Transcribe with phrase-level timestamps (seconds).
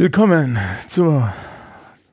[0.00, 1.32] Willkommen zur,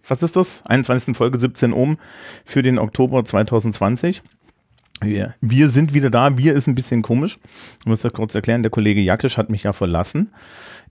[0.08, 0.66] was ist das?
[0.66, 1.16] 21.
[1.16, 2.00] Folge 17 Ohm
[2.44, 4.24] für den Oktober 2020.
[5.02, 6.36] Wir, wir sind wieder da.
[6.36, 7.38] Wir ist ein bisschen komisch.
[7.82, 8.64] Ich muss das kurz erklären.
[8.64, 10.32] Der Kollege Jakisch hat mich ja verlassen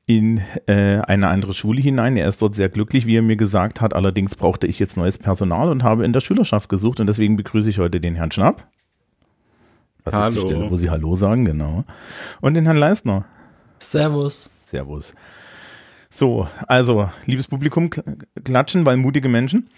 [0.07, 2.17] in äh, eine andere Schule hinein.
[2.17, 3.93] Er ist dort sehr glücklich, wie er mir gesagt hat.
[3.93, 7.71] Allerdings brauchte ich jetzt neues Personal und habe in der Schülerschaft gesucht und deswegen begrüße
[7.71, 8.69] ich heute den Herrn Schnapp.
[10.05, 10.47] Das ist die Hallo.
[10.47, 11.83] Stelle, wo Sie Hallo sagen, genau.
[12.41, 13.25] Und den Herrn Leistner.
[13.81, 14.49] Servus.
[14.63, 15.13] Servus.
[16.17, 18.05] So, also, liebes Publikum, kl-
[18.45, 19.69] klatschen, weil mutige Menschen.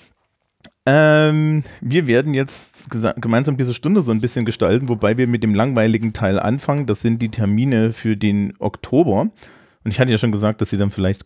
[0.85, 5.55] Ähm, wir werden jetzt gemeinsam diese Stunde so ein bisschen gestalten, wobei wir mit dem
[5.55, 6.85] langweiligen Teil anfangen.
[6.85, 9.23] Das sind die Termine für den Oktober.
[9.23, 11.25] Und ich hatte ja schon gesagt, dass Sie dann vielleicht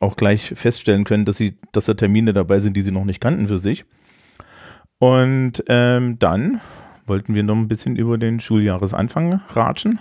[0.00, 3.22] auch gleich feststellen können, dass, Sie, dass da Termine dabei sind, die Sie noch nicht
[3.22, 3.86] kannten für sich.
[4.98, 6.60] Und ähm, dann
[7.06, 9.98] wollten wir noch ein bisschen über den Schuljahresanfang ratschen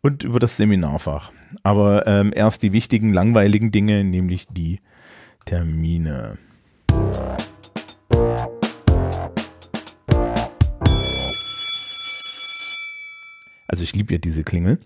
[0.00, 1.30] und über das Seminarfach.
[1.62, 4.80] Aber ähm, erst die wichtigen, langweiligen Dinge, nämlich die
[5.44, 6.38] Termine.
[13.66, 14.78] Also ich liebe ja diese Klingel.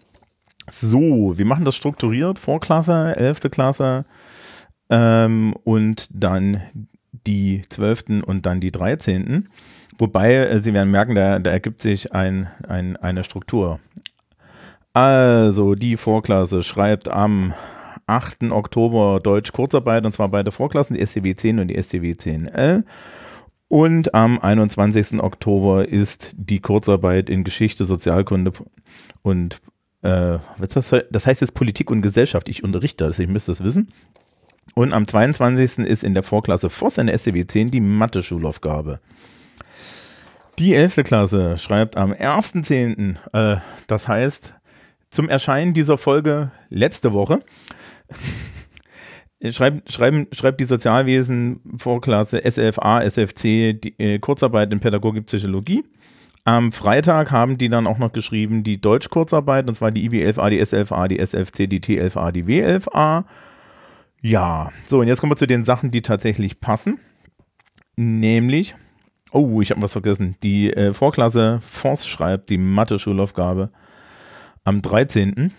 [0.68, 2.38] So, wir machen das strukturiert.
[2.38, 3.50] Vorklasse, 11.
[3.50, 4.04] Klasse
[4.90, 6.62] ähm, und dann
[7.26, 8.24] die 12.
[8.24, 9.48] und dann die 13.
[9.98, 13.80] Wobei, äh, Sie werden merken, da, da ergibt sich ein, ein, eine Struktur.
[14.92, 17.54] Also, die Vorklasse schreibt am
[18.06, 18.50] 8.
[18.50, 22.84] Oktober Deutsch Kurzarbeit, und zwar beide Vorklassen, die STW 10 und die STW 10L.
[23.68, 25.22] Und am 21.
[25.22, 28.52] Oktober ist die Kurzarbeit in Geschichte, Sozialkunde
[29.22, 29.62] und
[30.02, 32.50] äh, das, das heißt jetzt Politik und Gesellschaft.
[32.50, 33.90] Ich unterrichte das, ich müsste das wissen.
[34.74, 35.86] Und am 22.
[35.86, 39.00] ist in der Vorklasse Voss in der STW 10 die Mathe-Schulaufgabe.
[40.58, 40.96] Die 11.
[41.04, 44.54] Klasse schreibt am 1.10., äh, das heißt
[45.12, 47.40] zum Erscheinen dieser Folge letzte Woche,
[49.50, 55.84] schreibt, schreiben, schreibt die Sozialwesen Vorklasse SFA, SFC die äh, Kurzarbeit in Pädagogik Psychologie.
[56.44, 60.64] Am Freitag haben die dann auch noch geschrieben die Deutsch-Kurzarbeit, und zwar die IW11A, die
[60.64, 63.24] SLFA, die SFC, die T11A, die W11A.
[64.22, 66.98] Ja, so, und jetzt kommen wir zu den Sachen, die tatsächlich passen.
[67.96, 68.74] Nämlich,
[69.30, 70.36] oh, ich habe was vergessen.
[70.42, 73.70] Die äh, Vorklasse Force schreibt die Mathe-Schulaufgabe
[74.64, 75.52] am 13.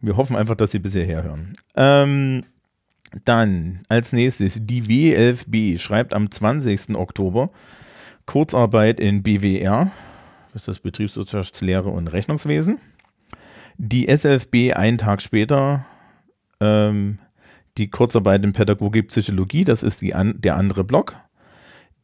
[0.00, 1.54] Wir hoffen einfach, dass Sie bisher herhören.
[1.76, 2.42] Ähm,
[3.24, 6.94] dann als nächstes die W11B schreibt am 20.
[6.94, 7.50] Oktober
[8.26, 9.90] Kurzarbeit in BWR,
[10.52, 12.78] das ist das Betriebswirtschaftslehre und Rechnungswesen.
[13.76, 15.86] Die SFB einen Tag später
[16.60, 17.18] ähm,
[17.78, 21.16] die Kurzarbeit in Pädagogik Psychologie, das ist an, der andere Block.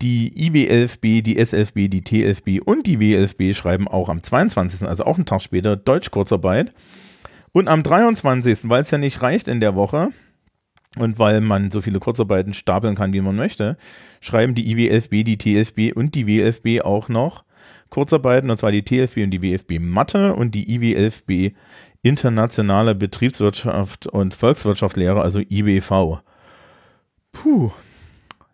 [0.02, 5.16] Die IW11B, die SFB, die T11B und die W11B schreiben auch am 22., also auch
[5.16, 6.72] einen Tag später, Deutsch-Kurzarbeit.
[7.52, 10.10] Und am 23., weil es ja nicht reicht in der Woche
[10.98, 13.76] und weil man so viele Kurzarbeiten stapeln kann, wie man möchte,
[14.20, 17.44] schreiben die IW11B, die T11B und die W11B auch noch
[17.88, 21.54] Kurzarbeiten, und zwar die T11B und die WFB Mathe und die IW11B
[22.02, 26.20] Internationale Betriebswirtschaft und Volkswirtschaftslehre, also IBV.
[27.32, 27.70] Puh.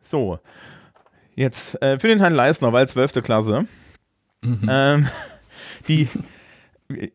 [0.03, 0.39] So.
[1.34, 3.22] Jetzt äh, für den Herrn Leisner, weil 12.
[3.22, 3.66] Klasse.
[4.44, 5.06] Ähm,
[5.88, 6.09] die,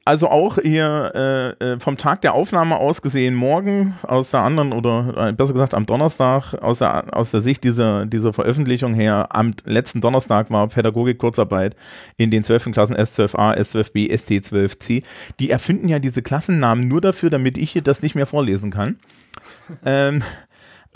[0.06, 1.12] also auch hier
[1.60, 5.54] äh, äh, vom Tag der Aufnahme aus gesehen, morgen aus der anderen oder äh, besser
[5.54, 10.50] gesagt am Donnerstag, aus der, aus der Sicht dieser, dieser Veröffentlichung her, am letzten Donnerstag
[10.50, 11.76] war Pädagogik-Kurzarbeit
[12.18, 12.72] in den 12.
[12.72, 15.04] Klassen S12a, S12b, ST12c.
[15.40, 18.98] Die erfinden ja diese Klassennamen nur dafür, damit ich hier das nicht mehr vorlesen kann.
[19.86, 20.24] ähm,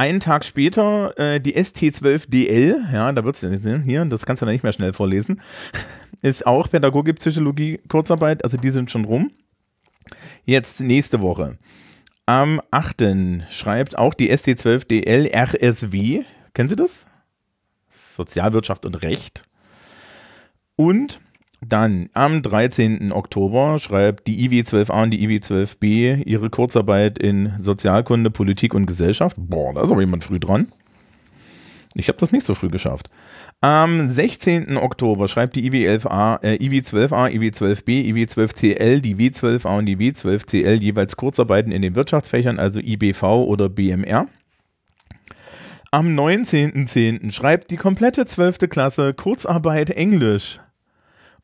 [0.01, 4.53] einen Tag später äh, die ST12DL, ja, da wird es hier, das kannst du dann
[4.53, 5.41] nicht mehr schnell vorlesen,
[6.23, 9.29] ist auch Pädagogik, Psychologie, Kurzarbeit, also die sind schon rum.
[10.43, 11.59] Jetzt nächste Woche.
[12.25, 13.03] Am 8.
[13.51, 16.23] schreibt auch die ST12DL RSW,
[16.55, 17.05] kennen Sie das?
[17.87, 19.43] Sozialwirtschaft und Recht.
[20.77, 21.21] Und
[21.65, 23.11] dann am 13.
[23.11, 29.35] Oktober schreibt die IW12A und die IW12B ihre Kurzarbeit in Sozialkunde, Politik und Gesellschaft.
[29.37, 30.67] Boah, da ist aber jemand früh dran.
[31.93, 33.09] Ich habe das nicht so früh geschafft.
[33.59, 34.77] Am 16.
[34.77, 41.71] Oktober schreibt die IW11A, äh, IW12A, IW12B, IW12CL, die W12A und die W12CL jeweils Kurzarbeiten
[41.71, 44.27] in den Wirtschaftsfächern, also IBV oder BMR.
[45.91, 47.31] Am 19.10.
[47.31, 48.69] schreibt die komplette 12.
[48.69, 50.59] Klasse Kurzarbeit Englisch.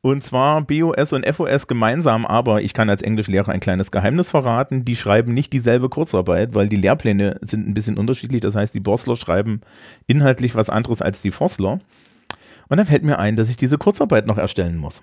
[0.02, 4.86] Und zwar BOS und FOS gemeinsam, aber ich kann als Englischlehrer ein kleines Geheimnis verraten.
[4.86, 8.42] Die schreiben nicht dieselbe Kurzarbeit, weil die Lehrpläne sind ein bisschen unterschiedlich.
[8.42, 9.62] Das heißt, die Borsler schreiben
[10.06, 11.80] inhaltlich was anderes als die Vossler.
[12.70, 15.02] Und dann fällt mir ein, dass ich diese Kurzarbeit noch erstellen muss.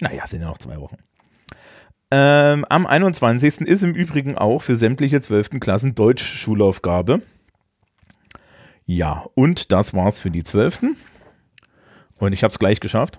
[0.00, 0.96] Naja, sind ja noch zwei Wochen.
[2.10, 3.60] Ähm, am 21.
[3.62, 5.60] ist im Übrigen auch für sämtliche 12.
[5.60, 7.20] Klassen Deutsch-Schulaufgabe.
[8.86, 10.80] Ja, und das war's für die 12.
[12.18, 13.18] Und ich habe es gleich geschafft.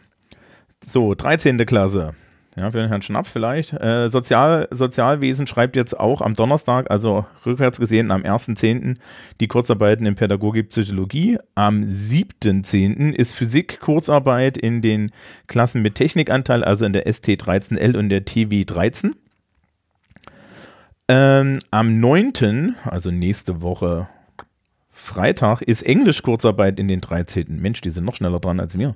[0.89, 1.63] So, 13.
[1.68, 2.15] Klasse.
[2.56, 3.74] Ja, für den Herrn Schnapp vielleicht.
[3.74, 8.95] Äh, Sozial, Sozialwesen schreibt jetzt auch am Donnerstag, also rückwärts gesehen am 1.10.
[9.39, 11.38] die Kurzarbeiten in Pädagogik, Psychologie.
[11.53, 13.13] Am 7.10.
[13.13, 15.12] ist Physik Kurzarbeit in den
[15.45, 19.12] Klassen mit Technikanteil, also in der ST13L und der TW13.
[21.07, 24.09] Ähm, am 9., also nächste Woche
[24.91, 27.62] Freitag, ist Englisch Kurzarbeit in den 13.
[27.62, 28.95] Mensch, die sind noch schneller dran als wir.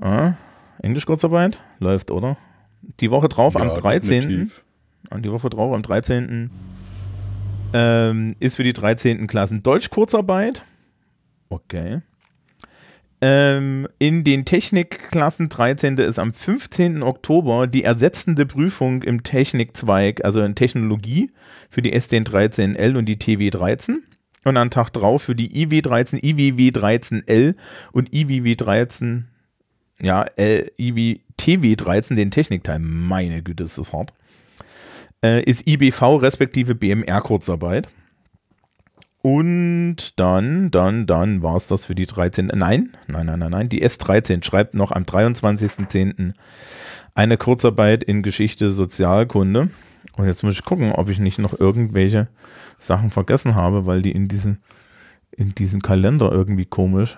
[0.00, 0.34] Ah,
[0.82, 2.36] Englisch Kurzarbeit läuft, oder?
[3.00, 4.22] Die Woche drauf Ja, am 13.
[4.22, 4.64] definitiv.
[5.10, 6.50] An die Woche drauf am 13.
[7.74, 9.26] Ähm, ist für die 13.
[9.26, 10.62] Klassen Deutsch Kurzarbeit.
[11.48, 12.00] Okay.
[13.20, 15.96] Ähm, in den Technikklassen 13.
[15.98, 17.02] ist am 15.
[17.04, 21.30] Oktober die ersetzende Prüfung im Technikzweig, also in Technologie,
[21.70, 24.02] für die SDN 13L und die TW 13.
[24.44, 27.54] Und am Tag drauf für die IW 13, IWW 13L
[27.92, 29.28] und IWW 13,
[30.02, 32.80] ja, L, IW, TW 13, den Technikteil.
[32.80, 34.12] Meine Güte, ist das hart.
[35.24, 37.88] Äh, ist IBV respektive BMR Kurzarbeit.
[39.22, 42.46] Und dann, dann, dann war es das für die 13.
[42.48, 43.68] Nein, nein, nein, nein, nein.
[43.68, 46.32] Die S13 schreibt noch am 23.10.
[47.14, 49.68] eine Kurzarbeit in Geschichte Sozialkunde.
[50.16, 52.26] Und jetzt muss ich gucken, ob ich nicht noch irgendwelche
[52.78, 54.58] Sachen vergessen habe, weil die in diesem,
[55.30, 57.16] in diesem Kalender irgendwie komisch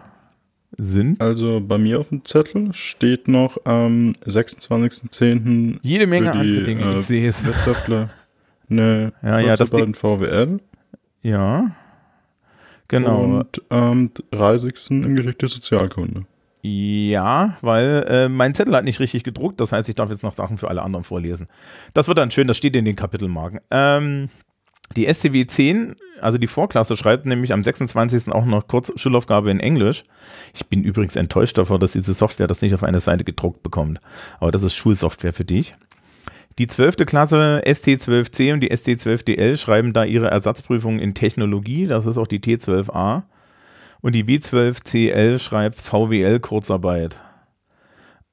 [0.78, 1.20] sind.
[1.20, 5.78] Also bei mir auf dem Zettel steht noch am 26.10.
[5.82, 7.44] Jede Menge die, andere Dinge, äh, ich sehe es.
[7.44, 8.10] Wirtschaftler
[8.70, 10.60] eine Ja, ja, das Kurzarbeit in VWL
[11.22, 11.70] Ja.
[12.88, 13.22] Genau.
[13.22, 14.90] und am 30.
[14.90, 16.26] in Geschichte Sozialkunde.
[16.66, 20.32] Ja, weil äh, mein Zettel hat nicht richtig gedruckt, das heißt, ich darf jetzt noch
[20.32, 21.46] Sachen für alle anderen vorlesen.
[21.92, 23.60] Das wird dann schön, das steht in den Kapitelmarken.
[23.70, 24.28] Ähm,
[24.96, 28.32] die SCW 10, also die Vorklasse, schreibt nämlich am 26.
[28.32, 30.02] auch noch kurz Schulaufgabe in Englisch.
[30.54, 34.00] Ich bin übrigens enttäuscht davor, dass diese Software das nicht auf eine Seite gedruckt bekommt.
[34.38, 35.72] Aber das ist Schulsoftware für dich.
[36.58, 36.96] Die 12.
[37.06, 41.88] Klasse ST12C und die ST12DL schreiben da ihre Ersatzprüfung in Technologie.
[41.88, 43.22] Das ist auch die T12A.
[44.00, 47.18] Und die W12CL schreibt VWL Kurzarbeit.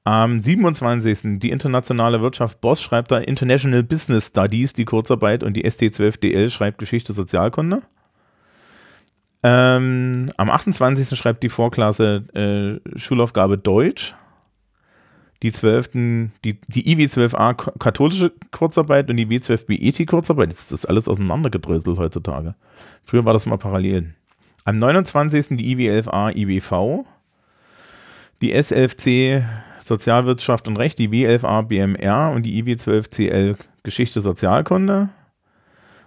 [0.04, 1.38] Am 27.
[1.38, 6.78] die internationale Wirtschaft Boss schreibt da International Business Studies, die Kurzarbeit, und die ST12DL schreibt
[6.78, 7.82] Geschichte Sozialkunde.
[9.44, 11.16] Ähm, am 28.
[11.16, 14.14] schreibt die Vorklasse äh, Schulaufgabe Deutsch.
[15.42, 15.90] Die 12.
[16.44, 20.50] die, die IW12A K- katholische Kurzarbeit und die W12B Ethik Kurzarbeit.
[20.50, 22.54] Das ist alles auseinandergedröselt heutzutage.
[23.04, 24.14] Früher war das mal parallel.
[24.64, 25.56] Am 29.
[25.58, 27.04] die IW11A IBV,
[28.40, 29.42] die S11C
[29.84, 35.10] Sozialwirtschaft und Recht, die W11A BMR und die IW12CL Geschichte Sozialkunde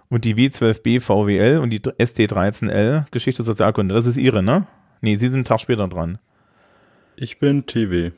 [0.08, 3.94] und die W12B VWL und die ST13L Geschichte Sozialkunde.
[3.94, 4.66] Das ist ihre, ne?
[5.00, 6.18] Nee, sie sind einen Tag später dran.
[7.16, 8.12] Ich bin TW.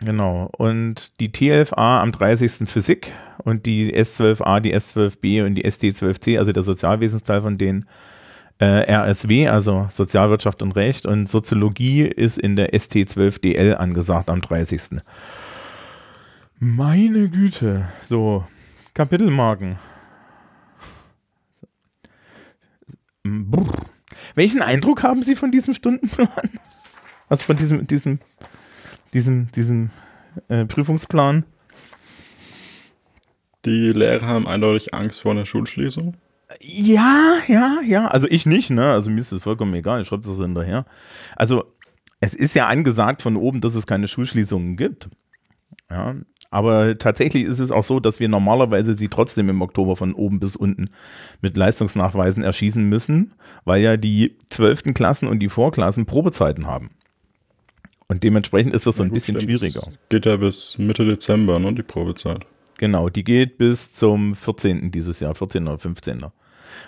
[0.00, 0.50] Genau.
[0.56, 2.68] Und die T11A am 30.
[2.68, 3.12] Physik
[3.44, 7.88] und die S12A, die S12B und die SD12C, also der Sozialwesensteil von denen,
[8.58, 15.00] äh, RSW, also Sozialwirtschaft und Recht und Soziologie ist in der ST12DL angesagt am 30.
[16.58, 17.86] Meine Güte.
[18.08, 18.44] So,
[18.94, 19.78] Kapitelmarken.
[23.22, 23.86] Brr.
[24.34, 26.50] Welchen Eindruck haben Sie von diesem Stundenplan?
[27.28, 28.18] Also von diesem, diesem,
[29.12, 29.90] diesem, diesem
[30.48, 31.44] äh, Prüfungsplan?
[33.64, 36.16] Die Lehrer haben eindeutig Angst vor einer Schulschließung.
[36.60, 38.08] Ja, ja, ja.
[38.08, 38.90] Also ich nicht, ne?
[38.90, 40.00] Also mir ist es vollkommen egal.
[40.00, 40.86] Ich schreibe das hinterher.
[41.36, 41.64] Also
[42.20, 45.08] es ist ja angesagt von oben, dass es keine Schulschließungen gibt.
[45.90, 46.16] Ja.
[46.50, 50.40] Aber tatsächlich ist es auch so, dass wir normalerweise sie trotzdem im Oktober von oben
[50.40, 50.88] bis unten
[51.42, 56.90] mit Leistungsnachweisen erschießen müssen, weil ja die zwölften Klassen und die Vorklassen Probezeiten haben.
[58.08, 59.80] Und dementsprechend ist das so ein Ja, gut, bisschen schwieriger.
[59.80, 62.46] Das Geht ja bis Mitte Dezember, ne, die Probezeit.
[62.78, 64.90] Genau, die geht bis zum 14.
[64.90, 65.68] dieses Jahr, 14.
[65.68, 66.22] oder 15.
[66.22, 66.32] Also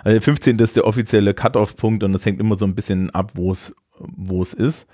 [0.04, 0.58] der 15.
[0.58, 4.40] ist der offizielle Cut-Off-Punkt und das hängt immer so ein bisschen ab, wo es wo
[4.40, 4.88] es ist.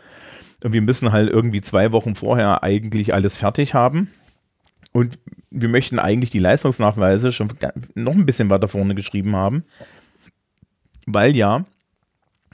[0.65, 4.11] Und wir müssen halt irgendwie zwei Wochen vorher eigentlich alles fertig haben.
[4.93, 5.19] Und
[5.51, 7.53] wir möchten eigentlich die Leistungsnachweise schon
[7.95, 9.65] noch ein bisschen weiter vorne geschrieben haben,
[11.07, 11.67] weil ja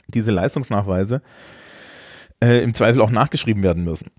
[0.08, 1.22] diese Leistungsnachweise
[2.42, 4.10] äh, im Zweifel auch nachgeschrieben werden müssen.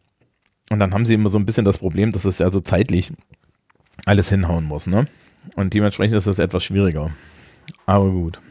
[0.69, 3.11] Und dann haben sie immer so ein bisschen das Problem, dass es ja so zeitlich
[4.05, 4.87] alles hinhauen muss.
[4.87, 5.07] Ne?
[5.55, 7.11] Und dementsprechend ist das etwas schwieriger.
[7.85, 8.41] Aber gut.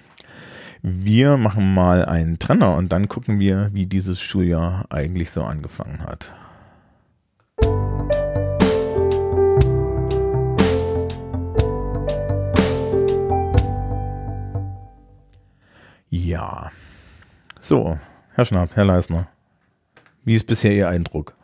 [0.83, 6.01] Wir machen mal einen Trenner und dann gucken wir, wie dieses Schuljahr eigentlich so angefangen
[6.01, 6.35] hat.
[16.11, 16.73] Ja.
[17.61, 17.99] So,
[18.35, 19.29] Herr Schnapp, Herr Leisner,
[20.25, 21.35] wie ist bisher Ihr Eindruck?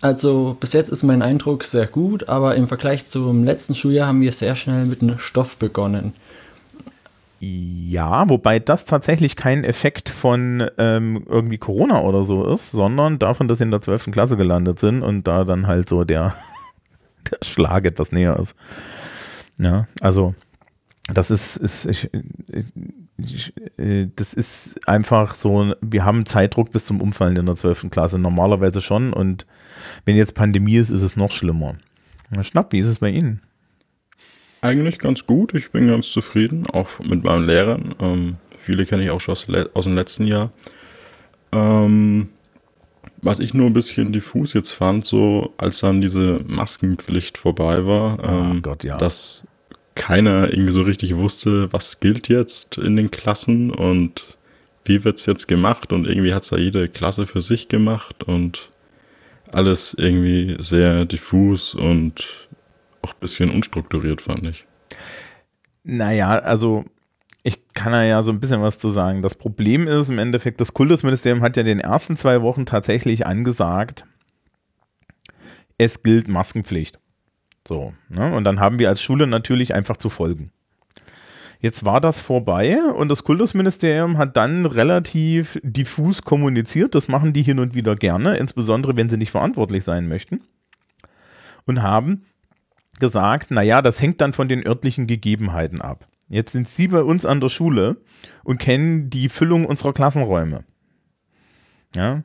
[0.00, 4.20] Also bis jetzt ist mein Eindruck sehr gut, aber im Vergleich zum letzten Schuljahr haben
[4.20, 6.12] wir sehr schnell mit einem Stoff begonnen.
[7.40, 13.48] Ja, wobei das tatsächlich kein Effekt von ähm, irgendwie Corona oder so ist, sondern davon,
[13.48, 14.10] dass sie in der 12.
[14.12, 16.34] Klasse gelandet sind und da dann halt so der,
[17.30, 18.54] der Schlag etwas näher ist.
[19.58, 20.34] Ja, also
[21.12, 22.10] das ist, ist ich,
[22.48, 22.72] ich,
[23.16, 27.90] das ist einfach so, wir haben Zeitdruck bis zum Umfallen in der 12.
[27.90, 29.46] Klasse, normalerweise schon und
[30.04, 31.76] wenn jetzt Pandemie ist, ist es noch schlimmer.
[32.42, 33.40] Schnapp, wie ist es bei Ihnen?
[34.60, 35.54] Eigentlich ganz gut.
[35.54, 37.94] Ich bin ganz zufrieden, auch mit meinen Lehrern.
[38.00, 40.50] Ähm, viele kenne ich auch schon aus, aus dem letzten Jahr.
[41.52, 42.30] Ähm,
[43.20, 48.18] was ich nur ein bisschen diffus jetzt fand, so als dann diese Maskenpflicht vorbei war,
[48.22, 48.96] oh ähm, Gott, ja.
[48.96, 49.44] dass
[49.94, 54.36] keiner irgendwie so richtig wusste, was gilt jetzt in den Klassen und
[54.84, 58.24] wie wird es jetzt gemacht und irgendwie hat es da jede Klasse für sich gemacht
[58.24, 58.70] und
[59.50, 62.48] alles irgendwie sehr diffus und
[63.02, 64.66] auch ein bisschen unstrukturiert, fand ich.
[65.84, 66.84] Naja, also
[67.42, 69.22] ich kann da ja so ein bisschen was zu sagen.
[69.22, 74.06] Das Problem ist im Endeffekt, das Kultusministerium hat ja den ersten zwei Wochen tatsächlich angesagt,
[75.76, 76.98] es gilt Maskenpflicht.
[77.66, 78.34] So, ne?
[78.34, 80.50] Und dann haben wir als Schule natürlich einfach zu folgen.
[81.60, 86.94] Jetzt war das vorbei und das Kultusministerium hat dann relativ diffus kommuniziert.
[86.94, 90.42] Das machen die hin und wieder gerne, insbesondere wenn sie nicht verantwortlich sein möchten.
[91.64, 92.26] Und haben
[93.00, 96.06] gesagt, naja, das hängt dann von den örtlichen Gegebenheiten ab.
[96.28, 97.96] Jetzt sind Sie bei uns an der Schule
[98.42, 100.64] und kennen die Füllung unserer Klassenräume.
[101.94, 102.22] Ja.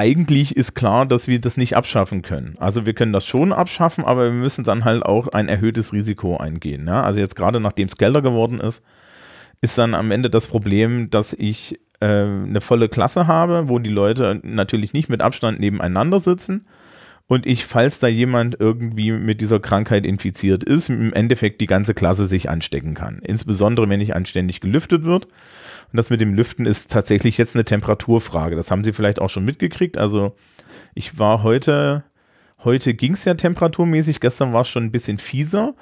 [0.00, 2.54] Eigentlich ist klar, dass wir das nicht abschaffen können.
[2.58, 6.38] Also wir können das schon abschaffen, aber wir müssen dann halt auch ein erhöhtes Risiko
[6.38, 6.86] eingehen.
[6.86, 7.02] Ja.
[7.02, 8.82] Also jetzt gerade nachdem es Gelder geworden ist,
[9.60, 13.90] ist dann am Ende das Problem, dass ich äh, eine volle Klasse habe, wo die
[13.90, 16.62] Leute natürlich nicht mit Abstand nebeneinander sitzen,
[17.30, 21.94] und ich, falls da jemand irgendwie mit dieser Krankheit infiziert ist, im Endeffekt die ganze
[21.94, 23.20] Klasse sich anstecken kann.
[23.22, 25.28] Insbesondere, wenn nicht anständig gelüftet wird.
[25.92, 28.56] Und das mit dem Lüften ist tatsächlich jetzt eine Temperaturfrage.
[28.56, 29.98] Das haben Sie vielleicht auch schon mitgekriegt.
[29.98, 30.36] Also
[30.94, 32.04] ich war heute,
[32.62, 35.74] heute ging es ja temperaturmäßig, gestern war es schon ein bisschen fieser.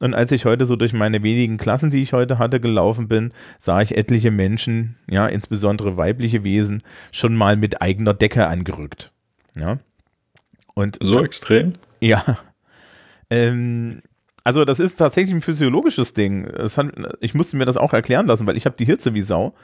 [0.00, 3.32] Und als ich heute so durch meine wenigen Klassen, die ich heute hatte, gelaufen bin,
[3.58, 9.12] sah ich etliche Menschen, ja, insbesondere weibliche Wesen, schon mal mit eigener Decke angerückt.
[9.56, 9.78] Ja.
[10.74, 11.74] Und so extrem?
[12.00, 12.38] Ja.
[13.28, 14.00] Ähm,
[14.44, 16.46] also das ist tatsächlich ein physiologisches Ding.
[16.46, 19.54] Hat, ich musste mir das auch erklären lassen, weil ich habe die Hitze wie Sau.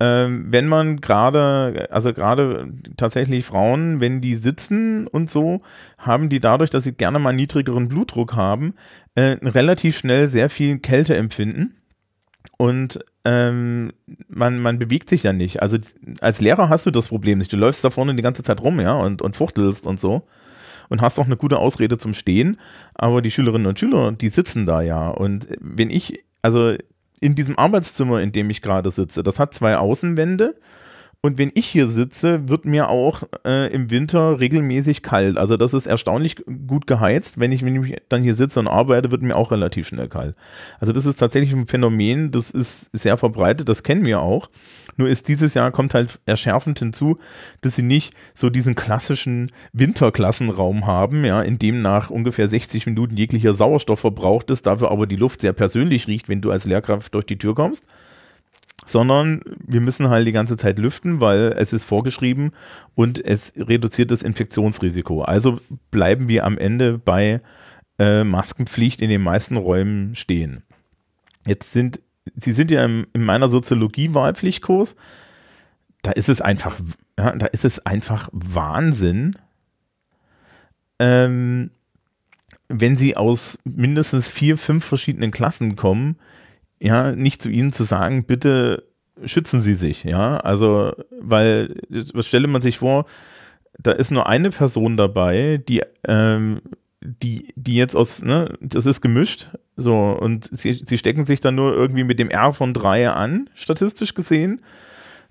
[0.00, 5.62] Ähm, wenn man gerade, also gerade tatsächlich Frauen, wenn die sitzen und so,
[5.98, 8.74] haben die dadurch, dass sie gerne mal niedrigeren Blutdruck haben,
[9.14, 11.76] äh, relativ schnell sehr viel Kälte empfinden.
[12.58, 13.92] Und ähm,
[14.28, 15.62] man, man bewegt sich ja nicht.
[15.62, 15.78] Also
[16.20, 17.52] als Lehrer hast du das Problem nicht.
[17.52, 20.26] Du läufst da vorne die ganze Zeit rum, ja, und, und fuchtelst und so.
[20.92, 22.58] Und hast auch eine gute Ausrede zum Stehen.
[22.94, 25.08] Aber die Schülerinnen und Schüler, die sitzen da ja.
[25.08, 26.74] Und wenn ich, also
[27.18, 30.54] in diesem Arbeitszimmer, in dem ich gerade sitze, das hat zwei Außenwände
[31.24, 35.38] und wenn ich hier sitze, wird mir auch äh, im Winter regelmäßig kalt.
[35.38, 36.34] Also das ist erstaunlich
[36.66, 37.38] gut geheizt.
[37.38, 40.34] Wenn ich, wenn ich dann hier sitze und arbeite, wird mir auch relativ schnell kalt.
[40.80, 44.50] Also das ist tatsächlich ein Phänomen, das ist sehr verbreitet, das kennen wir auch.
[44.96, 47.18] Nur ist dieses Jahr kommt halt erschärfend hinzu,
[47.60, 53.16] dass sie nicht so diesen klassischen Winterklassenraum haben, ja, in dem nach ungefähr 60 Minuten
[53.16, 57.14] jeglicher Sauerstoff verbraucht ist, dafür aber die Luft sehr persönlich riecht, wenn du als Lehrkraft
[57.14, 57.86] durch die Tür kommst
[58.84, 62.52] sondern wir müssen halt die ganze Zeit lüften, weil es ist vorgeschrieben
[62.94, 65.22] und es reduziert das Infektionsrisiko.
[65.22, 67.40] Also bleiben wir am Ende bei
[67.98, 70.64] äh, Maskenpflicht in den meisten Räumen stehen.
[71.46, 72.00] Jetzt sind,
[72.34, 74.96] Sie sind ja im, in meiner Soziologie-Wahlpflichtkurs,
[76.02, 76.78] da ist es einfach,
[77.18, 79.36] ja, da ist es einfach Wahnsinn,
[80.98, 81.70] ähm,
[82.68, 86.16] wenn Sie aus mindestens vier, fünf verschiedenen Klassen kommen,
[86.80, 88.84] ja, nicht zu ihnen zu sagen, bitte
[89.24, 91.76] schützen Sie sich, ja, also, weil,
[92.14, 93.06] was stelle man sich vor,
[93.78, 96.60] da ist nur eine Person dabei, die, ähm,
[97.02, 101.54] die, die jetzt aus, ne, das ist gemischt, so, und sie, sie stecken sich dann
[101.54, 104.60] nur irgendwie mit dem R von drei an, statistisch gesehen.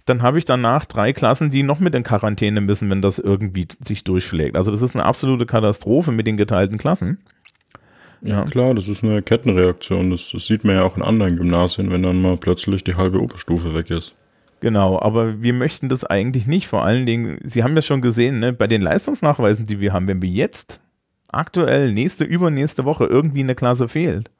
[0.05, 3.67] Dann habe ich danach drei Klassen, die noch mit in Quarantäne müssen, wenn das irgendwie
[3.85, 4.55] sich durchschlägt.
[4.55, 7.19] Also das ist eine absolute Katastrophe mit den geteilten Klassen.
[8.23, 10.11] Ja, klar, das ist eine Kettenreaktion.
[10.11, 13.21] Das, das sieht man ja auch in anderen Gymnasien, wenn dann mal plötzlich die halbe
[13.21, 14.13] Oberstufe weg ist.
[14.59, 16.67] Genau, aber wir möchten das eigentlich nicht.
[16.67, 20.07] Vor allen Dingen, Sie haben ja schon gesehen, ne, bei den Leistungsnachweisen, die wir haben,
[20.07, 20.79] wenn wir jetzt
[21.31, 24.31] aktuell nächste, übernächste Woche irgendwie eine Klasse fehlt.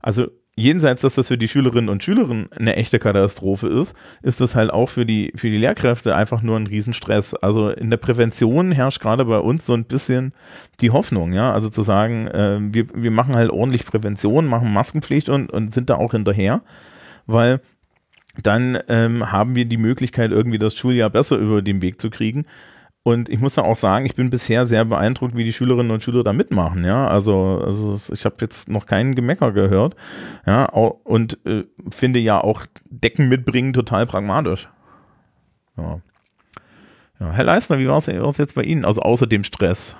[0.00, 4.54] Also jenseits, dass das für die Schülerinnen und Schüler eine echte Katastrophe ist, ist das
[4.54, 7.34] halt auch für die, für die Lehrkräfte einfach nur ein Riesenstress.
[7.34, 10.32] Also in der Prävention herrscht gerade bei uns so ein bisschen
[10.80, 15.28] die Hoffnung, ja, also zu sagen, äh, wir, wir machen halt ordentlich Prävention, machen Maskenpflicht
[15.28, 16.62] und, und sind da auch hinterher,
[17.26, 17.60] weil
[18.42, 22.44] dann ähm, haben wir die Möglichkeit, irgendwie das Schuljahr besser über den Weg zu kriegen.
[23.02, 26.02] Und ich muss da auch sagen, ich bin bisher sehr beeindruckt, wie die Schülerinnen und
[26.02, 26.84] Schüler da mitmachen.
[26.84, 29.96] Ja, also, also ich habe jetzt noch keinen Gemecker gehört.
[30.46, 34.68] Ja, und äh, finde ja auch Decken mitbringen total pragmatisch.
[35.78, 36.00] Ja.
[37.20, 38.84] ja Herr Leisner, wie war es jetzt bei Ihnen?
[38.84, 39.96] Also außer dem Stress.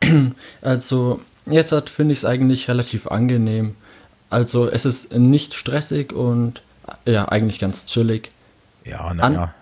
[0.62, 3.74] Also, jetzt finde ich es eigentlich relativ angenehm.
[4.30, 6.62] Also, es ist nicht stressig und
[7.04, 8.30] ja, eigentlich ganz chillig.
[8.84, 9.54] Ja, naja.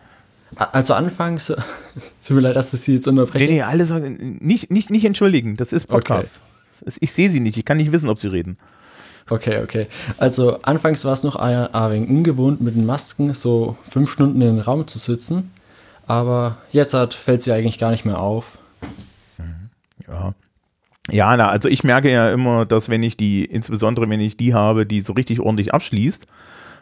[0.54, 1.46] Also anfangs,
[2.26, 3.44] tut mir leid, dass ich Sie jetzt unterbreche.
[3.46, 6.42] Nee, nee, alle sagen, nicht, nicht, nicht entschuldigen, das ist Podcast.
[6.80, 6.96] Okay.
[7.00, 8.58] Ich sehe Sie nicht, ich kann nicht wissen, ob Sie reden.
[9.28, 9.88] Okay, okay.
[10.18, 14.56] Also anfangs war es noch ein, wenig ungewohnt, mit den Masken so fünf Stunden in
[14.56, 15.50] den Raum zu sitzen.
[16.06, 18.58] Aber jetzt hat, fällt sie eigentlich gar nicht mehr auf.
[20.06, 20.34] Ja.
[21.10, 24.54] Ja, na, also ich merke ja immer, dass wenn ich die, insbesondere wenn ich die
[24.54, 26.26] habe, die so richtig ordentlich abschließt,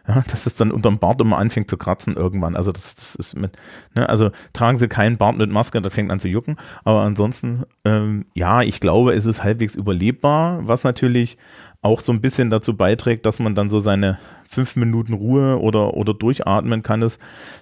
[0.07, 2.57] ja, dass es dann unterm Bart immer anfängt zu kratzen irgendwann.
[2.57, 3.57] Also das, das ist mit,
[3.95, 6.57] ne, also tragen Sie keinen Bart mit Maske, das fängt an zu jucken.
[6.85, 11.39] Aber ansonsten, ähm, ja, ich glaube, es ist halbwegs überlebbar, was natürlich
[11.81, 15.95] auch so ein bisschen dazu beiträgt, dass man dann so seine fünf Minuten Ruhe oder,
[15.95, 17.21] oder durchatmen kann, ist,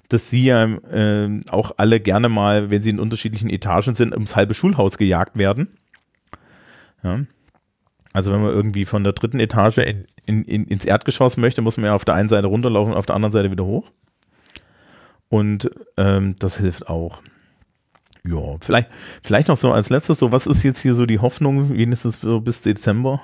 [0.09, 4.37] dass sie ja äh, auch alle gerne mal, wenn sie in unterschiedlichen Etagen sind, ums
[4.37, 5.77] halbe Schulhaus gejagt werden.
[7.03, 7.21] Ja.
[8.13, 11.77] Also wenn man irgendwie von der dritten Etage in, in, in, ins Erdgeschoss möchte, muss
[11.77, 13.91] man ja auf der einen Seite runterlaufen, auf der anderen Seite wieder hoch.
[15.29, 17.23] Und ähm, das hilft auch.
[18.25, 18.89] Ja, vielleicht,
[19.25, 22.41] vielleicht noch so als letztes, so was ist jetzt hier so die Hoffnung, wenigstens so
[22.41, 23.21] bis Dezember?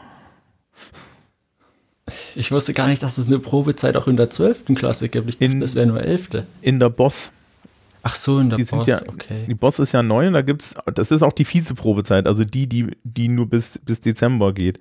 [2.35, 4.75] Ich wusste gar nicht, dass es eine Probezeit auch in der 12.
[4.75, 5.29] Klasse gibt.
[5.29, 6.45] Ich dachte, das wäre nur 11.
[6.63, 7.33] In der Boss.
[8.03, 9.45] Ach so, in der die Boss, ja, okay.
[9.47, 12.45] Die Boss ist ja neu und da gibt's, das ist auch die fiese Probezeit, also
[12.45, 14.79] die, die, die nur bis, bis Dezember geht.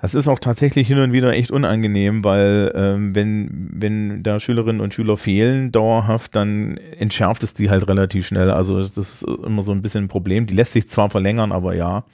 [0.00, 4.82] Das ist auch tatsächlich hin und wieder echt unangenehm, weil ähm, wenn, wenn da Schülerinnen
[4.82, 8.50] und Schüler fehlen dauerhaft, dann entschärft es die halt relativ schnell.
[8.50, 10.46] Also das ist immer so ein bisschen ein Problem.
[10.46, 12.04] Die lässt sich zwar verlängern, aber ja.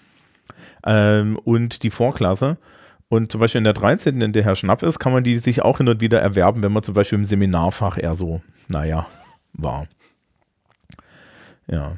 [0.87, 2.57] Ähm, und die Vorklasse.
[3.09, 5.63] Und zum Beispiel in der 13., in der Herr Schnapp ist, kann man die sich
[5.63, 9.07] auch hin und wieder erwerben, wenn man zum Beispiel im Seminarfach eher so, naja,
[9.53, 9.87] war.
[11.67, 11.97] Ja.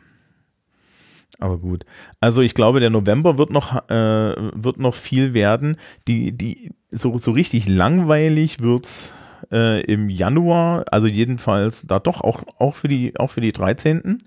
[1.40, 1.84] Aber gut.
[2.20, 5.76] Also ich glaube, der November wird noch, äh, wird noch viel werden.
[6.06, 9.12] Die, die, so, so richtig langweilig wird es
[9.50, 14.22] äh, im Januar, also jedenfalls da doch auch, auch, für, die, auch für die 13.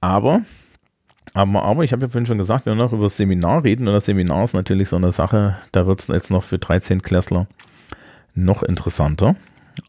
[0.00, 0.42] Aber,
[1.34, 3.88] aber, aber ich habe ja vorhin schon gesagt, wir werden noch über das Seminar reden
[3.88, 7.02] und das Seminar ist natürlich so eine Sache, da wird es jetzt noch für 13
[7.02, 7.46] Klässler
[8.34, 9.36] noch interessanter.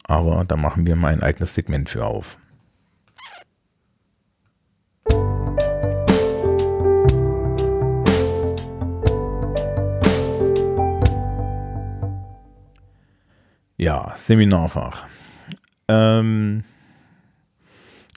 [0.03, 2.37] Aber da machen wir mal ein eigenes Segment für auf.
[13.77, 15.05] Ja, Seminarfach.
[15.87, 16.63] Ähm,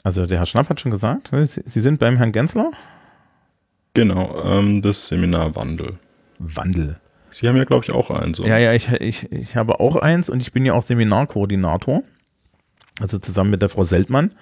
[0.02, 2.70] also der Herr Schnapp hat schon gesagt, Sie sind beim Herrn Gensler?
[3.94, 5.98] Genau, ähm, das Seminar Wandel.
[6.38, 7.00] Wandel.
[7.30, 8.38] Sie haben ja, glaube ich, auch eins.
[8.38, 12.02] Ja, ja, ich, ich, ich habe auch eins und ich bin ja auch Seminarkoordinator.
[13.00, 14.34] Also zusammen mit der Frau Seltmann.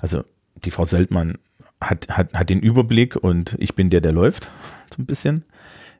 [0.00, 0.24] Also
[0.64, 1.38] die Frau Seltmann
[1.80, 4.48] hat, hat, hat den Überblick und ich bin der, der läuft.
[4.94, 5.44] So ein bisschen.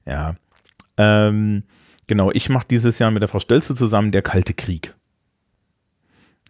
[0.07, 0.37] Ja.
[0.97, 1.65] Ähm,
[2.07, 4.95] Genau, ich mache dieses Jahr mit der Frau Stölze zusammen der Kalte Krieg.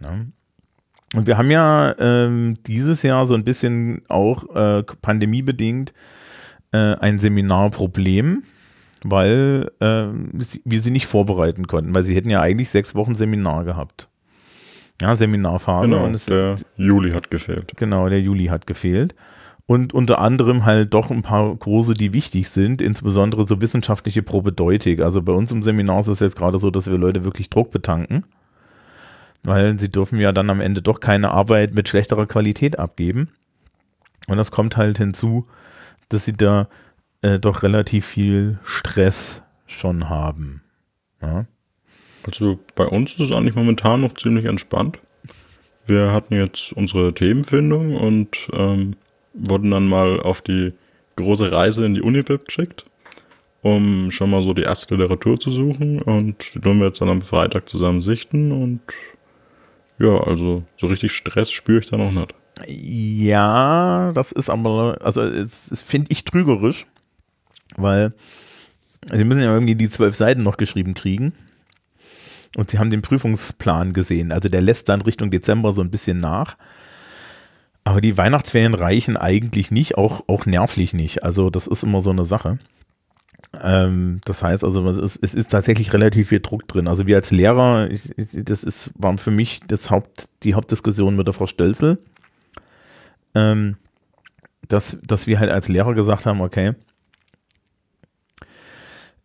[0.02, 0.26] Ja.
[1.14, 5.94] Und wir haben ja ähm, dieses Jahr so ein bisschen auch äh, pandemiebedingt
[6.72, 8.42] äh, ein Seminarproblem,
[9.10, 10.06] weil äh,
[10.64, 14.08] wir sie nicht vorbereiten konnten, weil sie hätten ja eigentlich sechs Wochen Seminar gehabt.
[15.00, 15.90] Ja, Seminarphase.
[15.90, 17.72] Genau, und es, der Juli hat gefehlt.
[17.76, 19.14] Genau, der Juli hat gefehlt
[19.66, 25.00] und unter anderem halt doch ein paar Kurse, die wichtig sind, insbesondere so wissenschaftliche Probedeutik.
[25.00, 27.72] Also bei uns im Seminar ist es jetzt gerade so, dass wir Leute wirklich Druck
[27.72, 28.24] betanken,
[29.42, 33.30] weil sie dürfen ja dann am Ende doch keine Arbeit mit schlechterer Qualität abgeben.
[34.28, 35.46] Und das kommt halt hinzu,
[36.08, 36.68] dass sie da
[37.22, 40.62] äh, doch relativ viel Stress schon haben.
[41.22, 41.46] Ja.
[42.22, 44.98] Also bei uns ist es eigentlich momentan noch ziemlich entspannt.
[45.86, 48.96] Wir hatten jetzt unsere Themenfindung und ähm,
[49.32, 50.72] wurden dann mal auf die
[51.14, 52.84] große Reise in die Unibib geschickt,
[53.62, 56.02] um schon mal so die erste Literatur zu suchen.
[56.02, 58.50] Und die tun wir jetzt dann am Freitag zusammen sichten.
[58.50, 58.80] Und
[59.98, 62.34] ja, also so richtig Stress spüre ich da noch nicht.
[62.66, 66.86] Ja, das ist aber, also es, es finde ich trügerisch,
[67.76, 68.12] weil
[69.12, 71.32] sie müssen ja irgendwie die zwölf Seiten noch geschrieben kriegen.
[72.56, 74.32] und sie haben den Prüfungsplan gesehen.
[74.32, 76.56] Also der lässt dann Richtung Dezember so ein bisschen nach.
[77.84, 81.22] Aber die Weihnachtsferien reichen eigentlich nicht, auch, auch nervlich nicht.
[81.22, 82.58] Also das ist immer so eine Sache.
[83.62, 86.88] Ähm, das heißt also, es ist, es ist, tatsächlich relativ viel Druck drin.
[86.88, 91.26] Also wir als Lehrer, ich, das ist, war für mich das Haupt, die Hauptdiskussion mit
[91.26, 91.98] der Frau Stölzel,
[93.34, 93.76] ähm,
[94.68, 96.72] dass, dass wir halt als Lehrer gesagt haben, okay,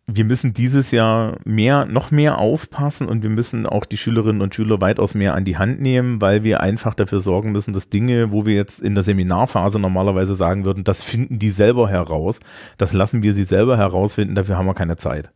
[0.06, 4.54] wir müssen dieses Jahr mehr, noch mehr aufpassen und wir müssen auch die Schülerinnen und
[4.54, 8.32] Schüler weitaus mehr an die Hand nehmen, weil wir einfach dafür sorgen müssen, dass Dinge,
[8.32, 12.40] wo wir jetzt in der Seminarphase normalerweise sagen würden, das finden die selber heraus,
[12.78, 15.30] das lassen wir sie selber herausfinden, dafür haben wir keine Zeit.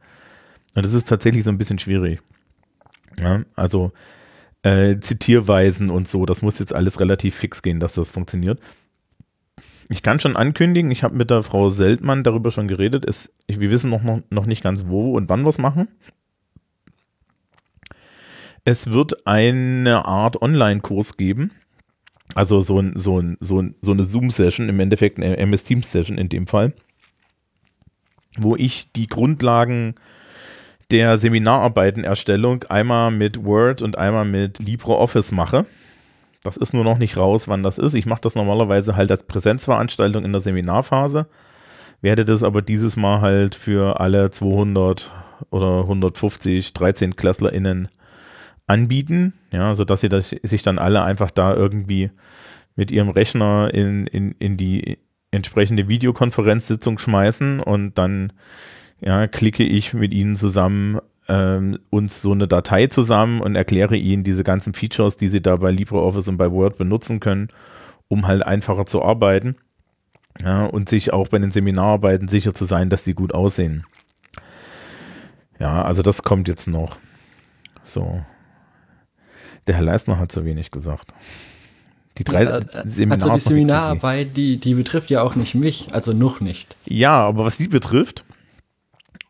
[0.74, 2.20] Und das ist tatsächlich so ein bisschen schwierig.
[3.18, 3.92] Ja, also
[4.62, 8.58] äh, Zitierweisen und so, das muss jetzt alles relativ fix gehen, dass das funktioniert.
[9.88, 13.04] Ich kann schon ankündigen, ich habe mit der Frau Seltmann darüber schon geredet.
[13.06, 15.88] Es, wir wissen noch, noch, noch nicht ganz, wo und wann wir es machen.
[18.64, 21.52] Es wird eine Art Online-Kurs geben.
[22.34, 26.18] Also so, ein, so, ein, so, ein, so eine Zoom-Session, im Endeffekt eine MS Teams-Session
[26.18, 26.72] in dem Fall,
[28.36, 29.94] wo ich die Grundlagen
[30.90, 35.64] der Seminararbeitenerstellung einmal mit Word und einmal mit LibreOffice mache
[36.46, 37.94] das ist nur noch nicht raus, wann das ist.
[37.94, 41.26] Ich mache das normalerweise halt als Präsenzveranstaltung in der Seminarphase,
[42.00, 45.10] werde das aber dieses Mal halt für alle 200
[45.50, 47.88] oder 150 13-KlässlerInnen
[48.66, 52.10] anbieten, ja, sodass sie das, sich dann alle einfach da irgendwie
[52.74, 54.98] mit ihrem Rechner in, in, in die
[55.30, 58.32] entsprechende Videokonferenzsitzung schmeißen und dann
[59.00, 64.24] ja, klicke ich mit ihnen zusammen ähm, uns so eine Datei zusammen und erkläre ihnen
[64.24, 67.48] diese ganzen Features, die sie da bei LibreOffice und bei Word benutzen können,
[68.08, 69.56] um halt einfacher zu arbeiten.
[70.42, 73.86] Ja, und sich auch bei den Seminararbeiten sicher zu sein, dass die gut aussehen.
[75.58, 76.98] Ja, also das kommt jetzt noch.
[77.82, 78.20] So.
[79.66, 81.14] Der Herr Leisner hat zu wenig gesagt.
[82.18, 86.12] Die drei ja, Seminare Also die Seminararbeit, die, die betrifft ja auch nicht mich, also
[86.12, 86.76] noch nicht.
[86.86, 88.24] Ja, aber was sie betrifft,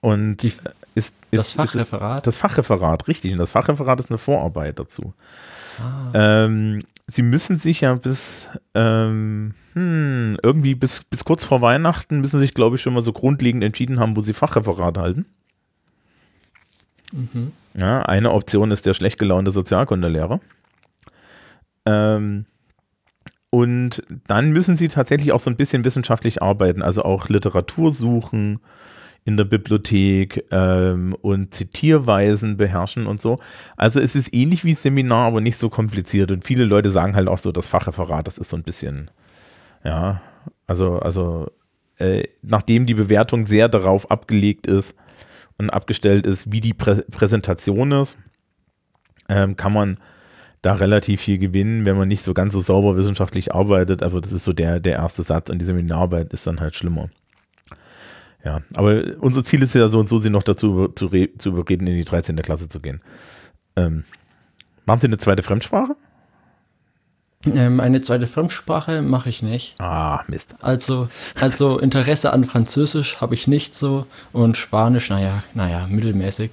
[0.01, 0.53] und die,
[0.97, 2.19] ist, ist, das Fachreferat?
[2.19, 3.33] Ist das Fachreferat, richtig.
[3.33, 5.13] Und das Fachreferat ist eine Vorarbeit dazu.
[5.79, 6.45] Ah.
[6.45, 12.41] Ähm, sie müssen sich ja bis ähm, hm, irgendwie bis, bis kurz vor Weihnachten müssen
[12.41, 15.27] sich, glaube ich, schon mal so grundlegend entschieden haben, wo sie Fachreferat halten.
[17.13, 17.53] Mhm.
[17.75, 20.41] Ja, eine Option ist der schlecht gelaunte Sozialkundelehrer.
[21.85, 22.47] Ähm,
[23.51, 28.61] und dann müssen sie tatsächlich auch so ein bisschen wissenschaftlich arbeiten, also auch Literatur suchen
[29.27, 33.41] in der Bibliothek ähm, und Zitierweisen beherrschen und so.
[33.77, 36.31] Also es ist ähnlich wie Seminar, aber nicht so kompliziert.
[36.31, 39.11] Und viele Leute sagen halt auch so, das Fachreferat, das ist so ein bisschen,
[39.85, 40.23] ja,
[40.69, 41.51] also, also
[41.99, 44.97] äh, nachdem die Bewertung sehr darauf abgelegt ist
[45.59, 48.17] und abgestellt ist, wie die Prä Präsentation ist,
[49.29, 49.99] ähm, kann man
[50.63, 54.05] da relativ viel gewinnen, wenn man nicht so ganz so sauber wissenschaftlich arbeitet.
[54.05, 57.09] Also das ist so der, der erste Satz und die Seminararbeit ist dann halt schlimmer.
[58.47, 61.89] Ja, aber unser Ziel ist ja so und so, sie noch dazu zu, zu überreden,
[61.89, 62.37] in die 13.
[62.37, 63.01] Klasse zu gehen.
[63.75, 64.05] Ähm,
[64.85, 65.97] machen Sie eine zweite Fremdsprache?
[67.45, 69.75] Ähm, eine zweite Fremdsprache mache ich nicht.
[69.81, 70.55] Ah, Mist.
[70.61, 71.09] Also,
[71.41, 76.53] also Interesse an Französisch habe ich nicht so und Spanisch, naja, naja, mittelmäßig.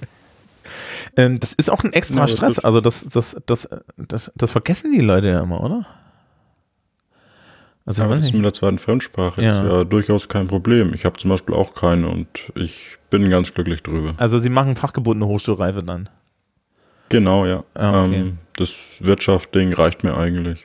[1.16, 2.58] Ähm, das ist auch ein extra Stress.
[2.58, 5.86] Also das, das, das, das, das vergessen die Leute ja immer, oder?
[7.86, 9.62] Also ja, das mit der zweiten Fremdsprache ja.
[9.62, 10.94] ist ja durchaus kein Problem.
[10.94, 14.14] Ich habe zum Beispiel auch keine und ich bin ganz glücklich drüber.
[14.16, 16.08] Also Sie machen fachgebundene Hochschulreife dann?
[17.10, 17.62] Genau, ja.
[17.74, 18.14] Ah, okay.
[18.14, 20.64] ähm, das Wirtschaft-Ding reicht mir eigentlich.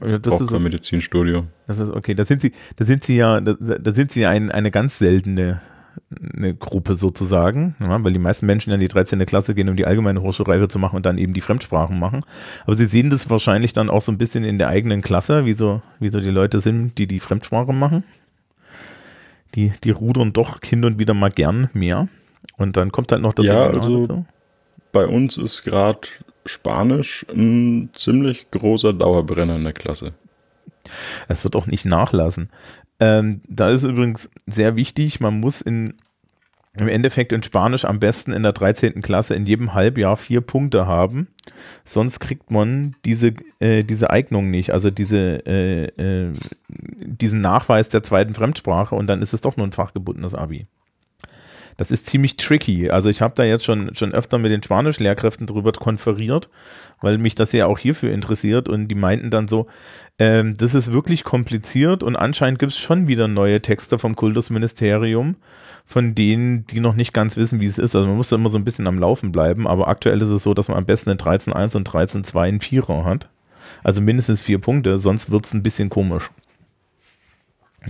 [0.00, 1.48] Ja, das auch ist kein Medizinstudium.
[1.66, 2.14] Das ist okay.
[2.14, 5.60] Da sind Sie, da sind Sie ja, da, da sind Sie ein, eine ganz seltene
[6.36, 9.24] eine Gruppe sozusagen, ja, weil die meisten Menschen in die 13.
[9.26, 12.20] Klasse gehen, um die allgemeine Hochschulreife zu machen und dann eben die Fremdsprachen machen.
[12.64, 15.52] Aber sie sehen das wahrscheinlich dann auch so ein bisschen in der eigenen Klasse, wie
[15.52, 18.04] so, wie so die Leute sind, die die Fremdsprache machen.
[19.54, 22.08] Die, die rudern doch hin und wieder mal gern mehr.
[22.56, 24.24] Und dann kommt halt noch das Ja, also dazu.
[24.92, 26.00] bei uns ist gerade
[26.46, 30.12] Spanisch ein ziemlich großer Dauerbrenner in der Klasse.
[31.28, 32.50] Das wird auch nicht nachlassen.
[33.00, 35.94] Ähm, da ist übrigens sehr wichtig, man muss in,
[36.74, 39.00] im Endeffekt in Spanisch am besten in der 13.
[39.00, 41.28] Klasse in jedem Halbjahr vier Punkte haben.
[41.84, 46.32] Sonst kriegt man diese, äh, diese Eignung nicht, also diese, äh, äh,
[46.68, 50.66] diesen Nachweis der zweiten Fremdsprache und dann ist es doch nur ein fachgebundenes Abi.
[51.80, 52.90] Das ist ziemlich tricky.
[52.90, 56.50] Also ich habe da jetzt schon, schon öfter mit den Spanisch-Lehrkräften drüber konferiert,
[57.00, 59.66] weil mich das ja auch hierfür interessiert und die meinten dann so,
[60.18, 65.36] ähm, das ist wirklich kompliziert und anscheinend gibt es schon wieder neue Texte vom Kultusministerium,
[65.86, 67.96] von denen, die noch nicht ganz wissen, wie es ist.
[67.96, 70.42] Also man muss da immer so ein bisschen am Laufen bleiben, aber aktuell ist es
[70.42, 73.30] so, dass man am besten in 13.1 und 13.2 einen Vierer hat.
[73.82, 76.30] Also mindestens vier Punkte, sonst wird es ein bisschen komisch.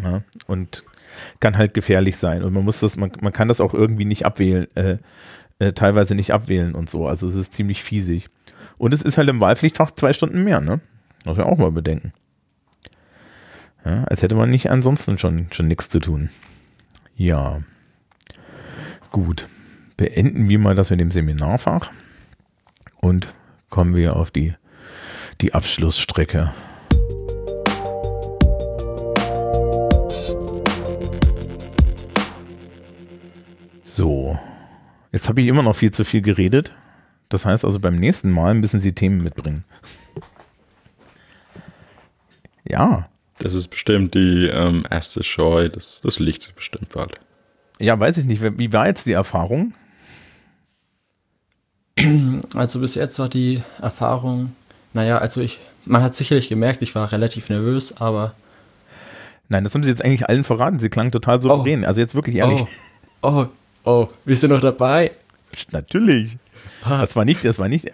[0.01, 0.85] Ja, und
[1.41, 2.43] kann halt gefährlich sein.
[2.43, 4.99] Und man muss das, man, man kann das auch irgendwie nicht abwählen, äh,
[5.59, 7.07] äh, teilweise nicht abwählen und so.
[7.07, 8.29] Also es ist ziemlich fiesig.
[8.79, 10.81] Und es ist halt im Wahlpflichtfach zwei Stunden mehr, ne?
[11.25, 12.13] Muss man auch mal bedenken.
[13.85, 16.31] Ja, als hätte man nicht ansonsten schon, schon nichts zu tun.
[17.15, 17.61] Ja.
[19.11, 19.49] Gut.
[19.97, 21.91] Beenden wir mal das mit dem Seminarfach
[23.01, 23.29] und
[23.69, 24.55] kommen wir auf die,
[25.43, 26.53] die Abschlussstrecke.
[33.93, 34.39] So,
[35.11, 36.73] jetzt habe ich immer noch viel zu viel geredet.
[37.29, 39.65] Das heißt also, beim nächsten Mal müssen Sie Themen mitbringen.
[42.65, 43.09] Ja.
[43.39, 45.69] Das ist bestimmt die ähm, erste Scheu.
[45.69, 47.19] Das, das liegt sich bestimmt bald.
[47.81, 48.43] Ja, weiß ich nicht.
[48.43, 49.75] Wie war jetzt die Erfahrung?
[52.55, 54.55] Also bis jetzt war die Erfahrung,
[54.93, 58.35] naja, also ich, man hat sicherlich gemerkt, ich war relativ nervös, aber.
[59.49, 60.79] Nein, das haben Sie jetzt eigentlich allen verraten.
[60.79, 61.83] Sie klangen total souverän.
[61.83, 61.89] Oh.
[61.89, 62.65] Also jetzt wirklich ehrlich.
[63.23, 63.47] Oh, oh,
[63.85, 65.13] oh, bist du noch dabei?
[65.71, 66.37] Natürlich.
[66.89, 67.93] Das war nicht, das war nicht.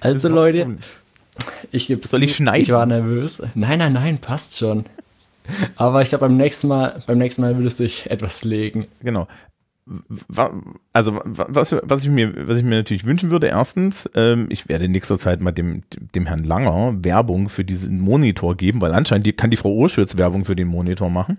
[0.00, 0.78] Also Leute,
[1.70, 2.62] ich gebe Soll ich schneiden?
[2.62, 3.42] Ich war nervös.
[3.54, 4.84] Nein, nein, nein, passt schon.
[5.76, 8.86] Aber ich glaube, beim nächsten Mal, beim nächsten Mal würde es sich etwas legen.
[9.02, 9.28] Genau.
[10.92, 14.86] Also, was, was, ich mir, was ich mir natürlich wünschen würde, erstens, ähm, ich werde
[14.86, 19.36] in nächster Zeit mal dem, dem Herrn Langer Werbung für diesen Monitor geben, weil anscheinend
[19.36, 21.38] kann die Frau Urschütz Werbung für den Monitor machen.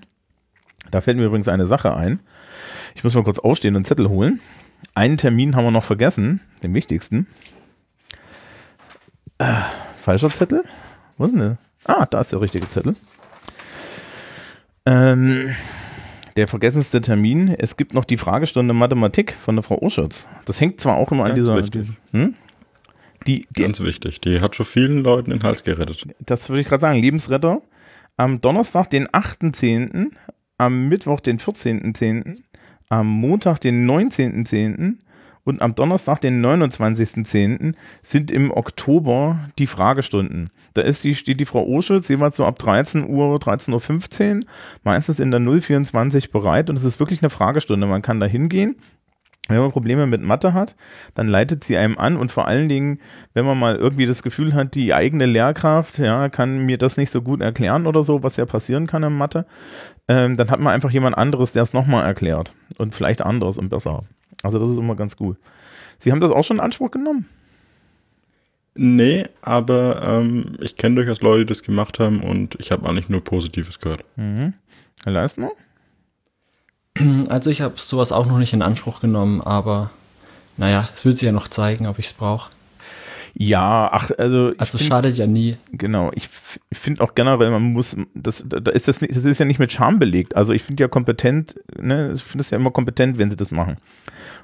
[0.91, 2.21] Da fällt mir übrigens eine Sache ein.
[2.95, 4.39] Ich muss mal kurz aufstehen und einen Zettel holen.
[4.95, 7.27] Einen Termin haben wir noch vergessen, den wichtigsten.
[9.37, 9.61] Äh,
[10.01, 10.63] falscher Zettel?
[11.17, 11.57] Wo ist denn der?
[11.85, 12.95] Ah, da ist der richtige Zettel.
[14.85, 15.55] Ähm,
[16.35, 17.49] der vergessenste Termin.
[17.49, 20.27] Es gibt noch die Fragestunde Mathematik von der Frau Urschutz.
[20.45, 21.61] Das hängt zwar auch immer an dieser.
[21.61, 22.35] Diesen, hm?
[23.25, 24.21] die, die, Ganz wichtig.
[24.21, 26.07] Die hat schon vielen Leuten den Hals gerettet.
[26.19, 26.99] Das würde ich gerade sagen.
[26.99, 27.61] Lebensretter.
[28.15, 30.11] Am Donnerstag, den 8.10.,
[30.57, 32.37] am Mittwoch, den 14.10.,
[32.89, 34.95] am Montag, den 19.10.
[35.43, 37.73] und am Donnerstag, den 29.10.
[38.01, 40.49] sind im Oktober die Fragestunden.
[40.73, 44.39] Da ist die, steht die Frau Oschütz jeweils so ab 13 Uhr, 13.15 Uhr,
[44.83, 47.87] meistens in der 024 bereit und es ist wirklich eine Fragestunde.
[47.87, 48.75] Man kann da hingehen
[49.55, 50.75] wenn man Probleme mit Mathe hat,
[51.13, 52.99] dann leitet sie einem an und vor allen Dingen,
[53.33, 57.11] wenn man mal irgendwie das Gefühl hat, die eigene Lehrkraft, ja, kann mir das nicht
[57.11, 59.45] so gut erklären oder so, was ja passieren kann in Mathe,
[60.07, 63.69] ähm, dann hat man einfach jemand anderes, der es nochmal erklärt und vielleicht anderes und
[63.69, 64.01] besser.
[64.43, 65.37] Also das ist immer ganz gut.
[65.97, 67.25] Sie haben das auch schon in Anspruch genommen?
[68.75, 73.09] Nee, aber ähm, ich kenne durchaus Leute, die das gemacht haben und ich habe eigentlich
[73.09, 74.03] nur Positives gehört.
[74.17, 74.53] Mhm.
[75.03, 75.51] Herr Leistner?
[77.29, 79.91] Also ich habe sowas auch noch nicht in Anspruch genommen, aber
[80.57, 82.49] naja, es wird sich ja noch zeigen, ob ich es brauche.
[83.39, 84.53] Ja, ach, also.
[84.57, 85.57] Also find, schadet ja nie.
[85.71, 86.27] Genau, ich
[86.73, 89.71] finde auch generell, man muss, das, da ist das, nicht, das ist ja nicht mit
[89.71, 90.35] Charme belegt.
[90.35, 93.51] Also ich finde ja kompetent, ne, ich finde es ja immer kompetent, wenn sie das
[93.51, 93.77] machen.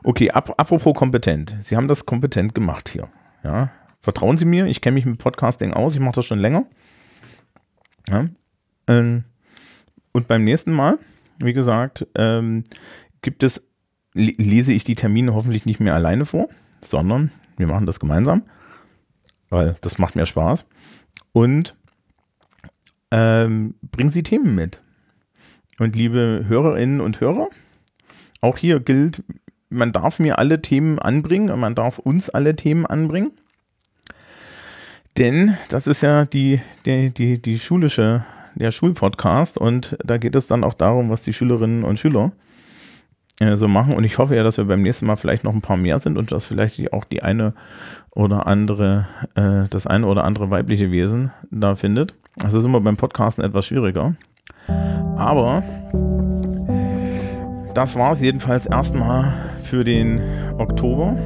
[0.03, 1.55] Okay, ap apropos kompetent.
[1.61, 3.07] Sie haben das kompetent gemacht hier.
[3.43, 3.71] Ja.
[4.01, 6.65] Vertrauen Sie mir, ich kenne mich mit Podcasting aus, ich mache das schon länger.
[8.07, 8.25] Ja.
[8.87, 9.23] Ähm,
[10.11, 10.99] und beim nächsten Mal
[11.43, 12.63] wie gesagt, ähm,
[13.21, 13.67] gibt es,
[14.13, 16.47] lese ich die Termine hoffentlich nicht mehr alleine vor,
[16.81, 18.43] sondern wir machen das gemeinsam,
[19.49, 20.65] weil das macht mir Spaß.
[21.31, 21.75] Und
[23.11, 24.81] ähm, bringen Sie Themen mit.
[25.79, 27.49] Und liebe Hörerinnen und Hörer,
[28.41, 29.23] auch hier gilt,
[29.69, 33.31] man darf mir alle Themen anbringen und man darf uns alle Themen anbringen.
[35.17, 40.47] Denn das ist ja die, die, die, die schulische der Schulpodcast und da geht es
[40.47, 42.31] dann auch darum, was die Schülerinnen und Schüler
[43.39, 43.93] äh, so machen.
[43.95, 46.17] Und ich hoffe ja, dass wir beim nächsten Mal vielleicht noch ein paar mehr sind
[46.17, 47.53] und dass vielleicht auch die eine
[48.11, 52.15] oder andere, äh, das eine oder andere weibliche Wesen da findet.
[52.37, 54.15] Das ist immer beim Podcasten etwas schwieriger.
[55.17, 55.63] Aber
[57.73, 60.21] das war es jedenfalls erstmal für den
[60.57, 61.17] Oktober.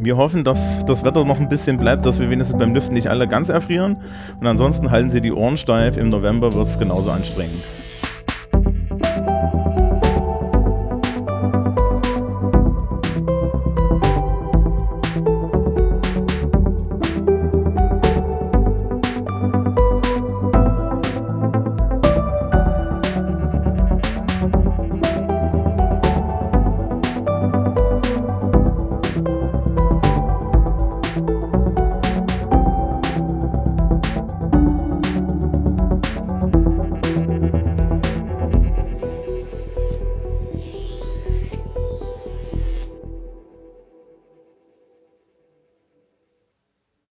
[0.00, 3.08] Wir hoffen, dass das Wetter noch ein bisschen bleibt, dass wir wenigstens beim Lüften nicht
[3.08, 3.96] alle ganz erfrieren.
[4.40, 5.96] Und ansonsten halten Sie die Ohren steif.
[5.96, 7.64] Im November wird es genauso anstrengend.